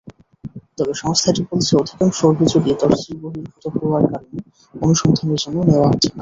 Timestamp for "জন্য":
5.43-5.57